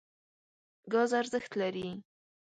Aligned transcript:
ګاز 0.93 1.11
ارزښت 1.19 1.51
لري. 1.61 1.87